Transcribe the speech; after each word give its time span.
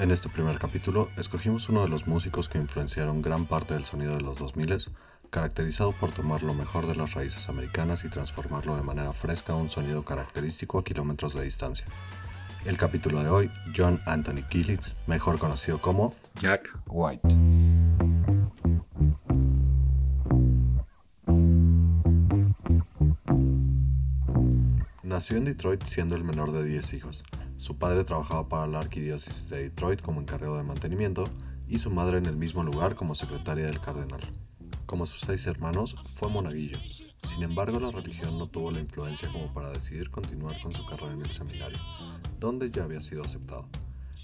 En 0.00 0.10
este 0.10 0.30
primer 0.30 0.58
capítulo 0.58 1.10
escogimos 1.18 1.68
uno 1.68 1.82
de 1.82 1.88
los 1.90 2.06
músicos 2.06 2.48
que 2.48 2.56
influenciaron 2.56 3.20
gran 3.20 3.44
parte 3.44 3.74
del 3.74 3.84
sonido 3.84 4.14
de 4.14 4.22
los 4.22 4.38
2000, 4.38 4.90
caracterizado 5.28 5.92
por 5.92 6.10
tomar 6.10 6.42
lo 6.42 6.54
mejor 6.54 6.86
de 6.86 6.94
las 6.94 7.12
raíces 7.12 7.50
americanas 7.50 8.02
y 8.04 8.08
transformarlo 8.08 8.76
de 8.76 8.82
manera 8.82 9.12
fresca 9.12 9.52
a 9.52 9.56
un 9.56 9.68
sonido 9.68 10.02
característico 10.02 10.78
a 10.78 10.84
kilómetros 10.84 11.34
de 11.34 11.42
distancia. 11.42 11.86
El 12.64 12.78
capítulo 12.78 13.22
de 13.22 13.28
hoy, 13.28 13.50
John 13.76 14.00
Anthony 14.06 14.42
Killitz, 14.48 14.94
mejor 15.06 15.38
conocido 15.38 15.78
como 15.82 16.14
Jack 16.40 16.74
White. 16.86 17.28
Nació 25.02 25.36
en 25.36 25.44
Detroit 25.44 25.84
siendo 25.84 26.16
el 26.16 26.24
menor 26.24 26.52
de 26.52 26.64
10 26.64 26.94
hijos. 26.94 27.22
Su 27.60 27.76
padre 27.76 28.04
trabajaba 28.04 28.48
para 28.48 28.66
la 28.66 28.78
arquidiócesis 28.78 29.50
de 29.50 29.64
Detroit 29.64 30.00
como 30.00 30.22
encargado 30.22 30.56
de 30.56 30.62
mantenimiento 30.62 31.24
y 31.68 31.78
su 31.78 31.90
madre 31.90 32.16
en 32.16 32.24
el 32.24 32.34
mismo 32.34 32.64
lugar 32.64 32.94
como 32.94 33.14
secretaria 33.14 33.66
del 33.66 33.82
cardenal. 33.82 34.22
Como 34.86 35.04
sus 35.04 35.20
seis 35.20 35.46
hermanos, 35.46 35.94
fue 36.16 36.30
monaguillo. 36.30 36.78
Sin 37.18 37.42
embargo, 37.42 37.78
la 37.78 37.90
religión 37.90 38.38
no 38.38 38.46
tuvo 38.46 38.70
la 38.70 38.80
influencia 38.80 39.30
como 39.30 39.52
para 39.52 39.72
decidir 39.72 40.10
continuar 40.10 40.58
con 40.62 40.74
su 40.74 40.86
carrera 40.86 41.12
en 41.12 41.20
el 41.20 41.30
seminario, 41.30 41.78
donde 42.38 42.70
ya 42.70 42.84
había 42.84 43.02
sido 43.02 43.22
aceptado. 43.22 43.68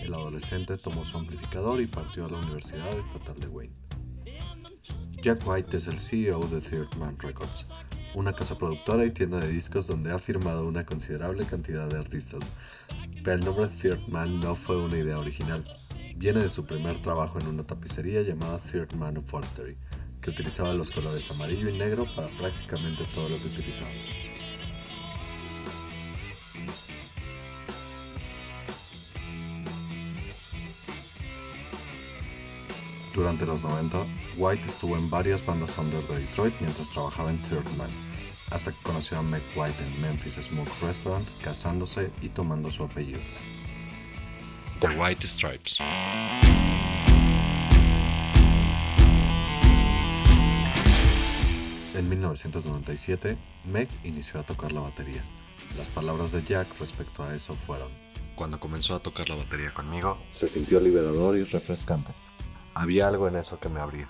El 0.00 0.14
adolescente 0.14 0.78
tomó 0.78 1.04
su 1.04 1.18
amplificador 1.18 1.82
y 1.82 1.86
partió 1.86 2.24
a 2.24 2.30
la 2.30 2.38
Universidad 2.38 2.98
Estatal 2.98 3.38
de 3.40 3.48
Wayne. 3.48 3.74
Jack 5.22 5.46
White 5.46 5.76
es 5.76 5.86
el 5.86 6.00
CEO 6.00 6.40
de 6.40 6.62
Third 6.62 6.96
Man 6.96 7.18
Records, 7.18 7.66
una 8.14 8.32
casa 8.32 8.56
productora 8.56 9.04
y 9.04 9.10
tienda 9.10 9.38
de 9.38 9.48
discos 9.48 9.86
donde 9.86 10.12
ha 10.12 10.18
firmado 10.18 10.66
una 10.66 10.86
considerable 10.86 11.44
cantidad 11.44 11.88
de 11.88 11.98
artistas. 11.98 12.40
Pero 13.28 13.40
el 13.40 13.44
nombre 13.44 13.66
Third 13.66 14.08
Man 14.08 14.40
no 14.40 14.54
fue 14.54 14.82
una 14.82 14.96
idea 14.96 15.18
original. 15.18 15.62
Viene 16.16 16.40
de 16.40 16.48
su 16.48 16.64
primer 16.64 16.94
trabajo 17.02 17.38
en 17.38 17.48
una 17.48 17.62
tapicería 17.62 18.22
llamada 18.22 18.56
Third 18.56 18.94
Man 18.94 19.18
Upholstery, 19.18 19.76
que 20.22 20.30
utilizaba 20.30 20.72
los 20.72 20.90
colores 20.90 21.30
amarillo 21.32 21.68
y 21.68 21.76
negro 21.76 22.06
para 22.16 22.28
prácticamente 22.38 23.04
todo 23.14 23.28
lo 23.28 23.36
que 23.36 23.48
utilizaba. 23.48 23.90
Durante 33.14 33.44
los 33.44 33.62
90, 33.62 34.06
White 34.38 34.64
estuvo 34.66 34.96
en 34.96 35.10
varias 35.10 35.44
bandas 35.44 35.76
under 35.76 36.00
de 36.04 36.20
Detroit 36.20 36.54
mientras 36.62 36.88
trabajaba 36.88 37.28
en 37.28 37.36
Third 37.42 37.76
Man, 37.76 37.90
hasta 38.50 38.72
que 38.72 38.82
conoció 38.82 39.18
a 39.18 39.22
Meg 39.22 39.42
White 39.54 39.82
en 39.82 40.02
Memphis 40.02 40.34
Smoke 40.34 40.70
Restaurant, 40.82 41.26
casándose 41.42 42.10
y 42.22 42.28
tomando 42.28 42.70
su 42.70 42.82
apellido. 42.82 43.20
The 44.80 44.88
White 44.88 45.26
Stripes. 45.26 45.78
En 51.94 52.08
1997, 52.08 53.36
Meg 53.64 53.88
inició 54.04 54.38
a 54.38 54.44
tocar 54.44 54.70
la 54.70 54.80
batería. 54.80 55.24
Las 55.76 55.88
palabras 55.88 56.30
de 56.30 56.44
Jack 56.44 56.68
respecto 56.78 57.24
a 57.24 57.34
eso 57.34 57.54
fueron, 57.54 57.90
Cuando 58.36 58.60
comenzó 58.60 58.94
a 58.94 59.02
tocar 59.02 59.28
la 59.28 59.34
batería 59.34 59.74
conmigo, 59.74 60.16
se 60.30 60.48
sintió 60.48 60.78
liberador 60.78 61.36
y 61.36 61.42
refrescante. 61.42 62.12
Había 62.72 63.08
algo 63.08 63.26
en 63.26 63.34
eso 63.34 63.58
que 63.58 63.68
me 63.68 63.80
abría. 63.80 64.08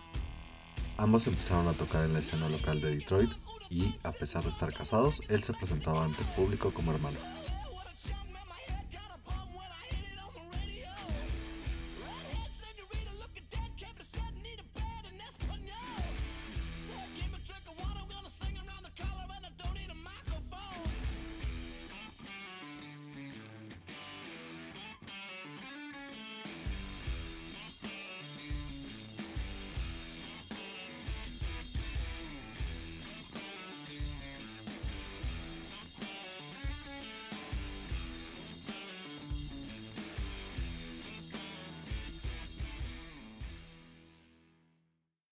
Ambos 0.99 1.29
empezaron 1.29 1.69
a 1.69 1.75
tocar 1.75 2.05
en 2.05 2.13
la 2.13 2.19
escena 2.19 2.49
local 2.49 2.81
de 2.81 2.97
Detroit 2.97 3.31
y, 3.71 3.95
a 4.03 4.11
pesar 4.11 4.43
de 4.43 4.49
estar 4.49 4.75
casados, 4.75 5.23
él 5.29 5.45
se 5.45 5.55
presentaba 5.55 6.05
ante 6.05 6.23
el 6.23 6.29
público 6.31 6.73
como 6.73 6.93
hermano. 6.93 7.19